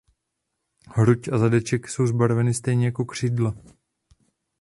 Hruď 0.87 1.27
a 1.31 1.37
zadeček 1.37 1.89
jsou 1.89 2.07
zbarveny 2.07 2.53
stejně 2.53 2.85
jako 2.85 3.05
křídla. 3.05 3.55